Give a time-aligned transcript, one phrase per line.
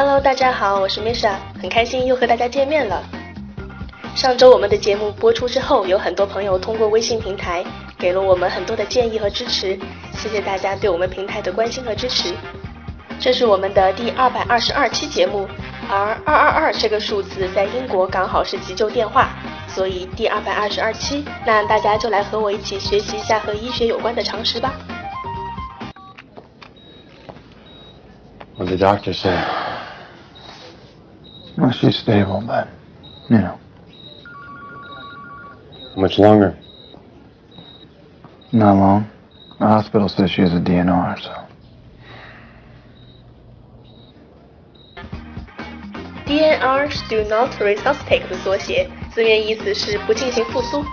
[0.00, 3.02] Hello，大家好，我是 Misha，很开心又和大家见面了。
[4.14, 7.64] 上周我们的节目播出之后，有很多朋友通过微信平台
[7.98, 9.76] 给了我们很多的建议和支持，
[10.12, 12.32] 谢谢大家对我们平台的关心和支持。
[13.18, 15.48] 这是我们的第二百二十二期节目，
[15.90, 19.30] 而二二二这个数字在英国刚好是急救电话，
[19.66, 24.74] 所以第二百二十二期，那大家就来和我一起学习一下和医学有关的常识吧。
[28.56, 29.36] What the doctor say?
[31.67, 32.67] Well, she's stable, but,
[33.29, 33.59] you know,
[35.95, 36.57] How much longer?
[38.51, 39.07] not long.
[39.59, 41.31] The hospital says she has a DNR, so.
[46.25, 50.83] DNR 是 Do Not Resuscitate 的缩写，字面意思是不进行复苏，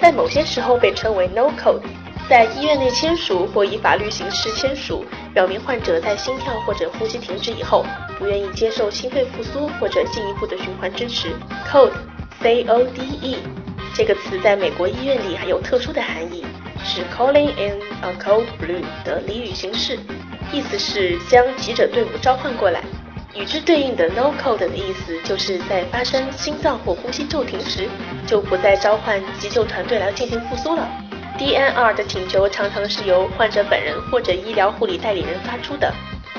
[0.00, 1.82] 在某些时候被称为 No Code，
[2.28, 5.04] 在医院内签署或以法律形式签署，
[5.39, 7.85] 表明患者在心跳或者呼吸停止以后，
[8.17, 11.29] 不愿意接受心肺复苏或者进一步的循环支持。
[11.65, 11.93] Code
[12.41, 13.37] C O D E
[13.95, 16.43] 这个词在美国医院里还有特殊的含义，
[16.83, 19.97] 是 Calling in a Code Blue 的俚语形式，
[20.51, 22.83] 意思是将急诊队伍召唤过来。
[23.33, 27.87] 与之对应的 no code 的意思，就是在发生心脏或呼吸骤停时，
[28.27, 30.85] 就不再召唤急救团队来进行复苏了。
[31.39, 35.93] DNR 的请求常常是由患者本人或者医疗护理代理人发出的，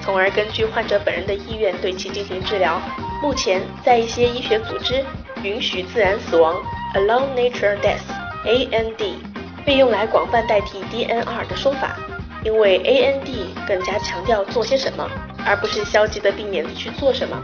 [0.00, 2.80] 从而根据患者本人的意愿对其进行治疗。
[3.20, 5.04] 目前，在一些医学组织
[5.42, 6.62] 允许自然死亡
[6.94, 9.14] （alone nature death，AND）
[9.66, 11.96] 被用来广泛代替 DNR 的说法，
[12.44, 15.10] 因为 AND 更加强调做些什么。
[15.46, 17.38] 而不是消极的避免去做什么。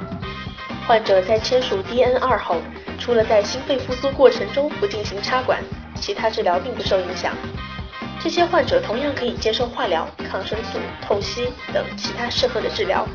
[0.86, 2.56] 患者在签署 DNR 后，
[2.98, 5.62] 除了在心肺复苏过程中不进行插管，
[6.00, 7.34] 其他治疗并不受影响。
[8.22, 13.06] 这些患者同样可以接受化疗、抗生素、透析等其他适合的治疗，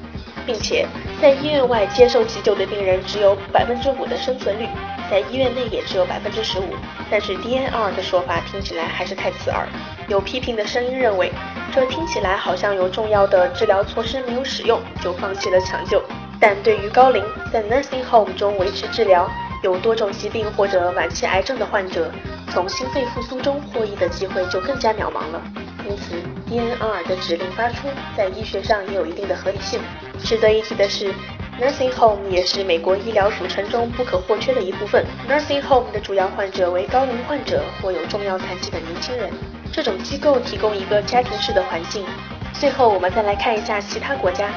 [0.46, 0.88] 并且
[1.22, 4.68] 在医院外接受急救的病人只有百分之五的生存率，
[5.09, 6.75] 在医院内也只有百分之十五。
[7.12, 9.67] 但是 DNR 的说法听起来还是太刺耳。
[10.07, 11.31] 有批评的声音认为。
[11.73, 16.02] 这听起来好像有重要的治疗措施没有使用就放弃了抢救，
[16.40, 17.22] 但对于高龄
[17.52, 19.29] 在 nursing home 中维持治疗、
[19.62, 22.09] 有多种疾病或者晚期癌症的患者，
[22.55, 25.43] 从心肺复苏中获益的机会就更加渺茫了。
[25.85, 26.16] 因此
[26.49, 29.81] ，DNR 的指令发出在医学上也有一定的合理性。
[30.23, 31.13] 值得一提的是
[31.59, 35.05] ，nursing home 也是美国医疗组成中不可或缺的一部分。
[35.29, 39.29] nursing home 的主要患者为高龄患者或有重要残疾的年轻人。
[39.73, 42.05] 这种机构提供一个家庭式的环境。
[42.53, 44.49] 最后，我们再来看一下其他国家，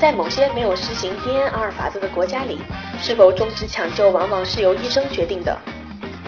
[0.00, 2.60] 在某些没有实行 DNR 法则的国家里，
[2.98, 5.54] 是否终止抢救往往是由医生决定的。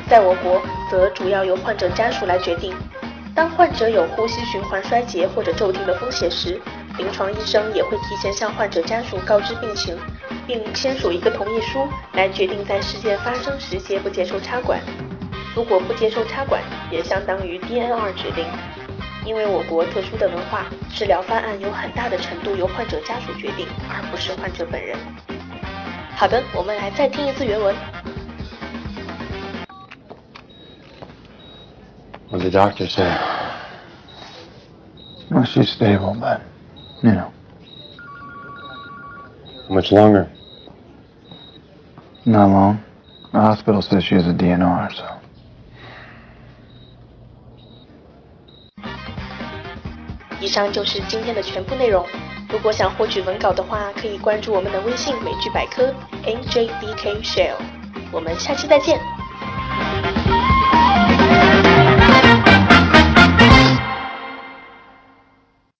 [0.08, 2.74] 在我国，则主要由患者家属来决定。
[3.34, 6.60] 当患者有呼吸循环衰竭或者骤停的风险时，
[6.96, 9.98] 临床医生也会提前向患者家属告知病情，
[10.46, 14.80] 并签署一个同意书，来决定在事件发生时接不接受插管。
[15.54, 18.46] 如果不接受插管，也相当于 DNR 指令。
[19.24, 24.96] 因为我国特殊的文化，治疗方案有很大的程度由患者家属决定，而不是患者本人。
[26.14, 27.74] 好的，我们来再听一次原文。
[32.29, 33.09] What did the doctor say?
[35.29, 36.41] Well, she's stable, but,
[37.03, 37.31] you know,
[39.67, 40.29] How much longer?
[42.25, 42.83] not long.
[43.33, 45.05] The hospital says she has a DNR, so.
[50.39, 52.05] 以上就是今天的全部内容。
[52.49, 55.93] 如果想获取文稿的话，可以关注我们的微信美剧百科
[56.25, 57.55] NJDK Shell。
[58.11, 58.99] 我们下期再见。